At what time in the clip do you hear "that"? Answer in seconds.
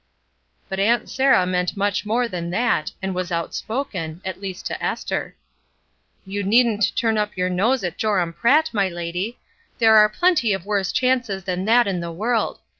2.49-2.91, 11.65-11.85